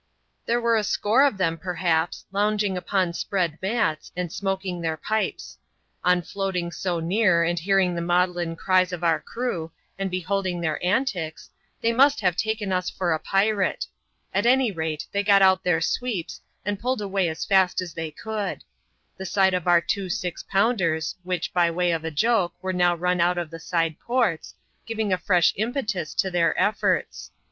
There 0.47 0.59
were 0.59 0.77
a 0.77 0.83
score 0.83 1.23
of 1.23 1.37
them, 1.37 1.59
perhaps, 1.59 2.25
lounging 2.31 2.75
upon 2.75 3.13
spread 3.13 3.59
mats, 3.61 4.11
and 4.15 4.33
smoking 4.33 4.81
their 4.81 4.97
pipes. 4.97 5.59
On 6.03 6.23
floating 6.23 6.71
so 6.71 6.99
near, 6.99 7.43
and 7.43 7.59
hear 7.59 7.77
ing 7.77 7.93
the 7.93 8.01
maudlin 8.01 8.55
cries 8.55 8.91
of 8.91 9.03
our 9.03 9.19
crew, 9.19 9.71
and 9.99 10.09
beholding 10.09 10.59
their 10.59 10.83
antics, 10.83 11.51
they 11.81 11.93
must 11.93 12.19
have 12.21 12.35
taken 12.35 12.73
us 12.73 12.89
for 12.89 13.13
a 13.13 13.19
pirate; 13.19 13.85
at 14.33 14.47
any 14.47 14.71
rate, 14.71 15.05
they 15.11 15.21
got 15.21 15.43
out 15.43 15.63
their 15.63 15.81
sweeps, 15.81 16.41
and 16.65 16.79
pulled 16.79 16.99
away 17.01 17.27
as 17.29 17.45
fast 17.45 17.79
as 17.79 17.93
they 17.93 18.09
could; 18.09 18.63
the 19.17 19.25
sight 19.27 19.53
of 19.53 19.67
our 19.67 19.81
two 19.81 20.09
six 20.09 20.41
pounders, 20.41 21.15
which, 21.21 21.53
by 21.53 21.69
way 21.69 21.91
of 21.91 22.03
a 22.03 22.09
joke, 22.09 22.53
were 22.59 22.73
now 22.73 22.95
Tun 22.97 23.21
out 23.21 23.37
of 23.37 23.51
the 23.51 23.59
side 23.59 23.99
ports, 23.99 24.55
giving 24.87 25.13
a 25.13 25.17
fresh 25.19 25.53
impetus 25.57 26.15
to 26.15 26.31
their 26.31 26.59
efforts. 26.59 27.29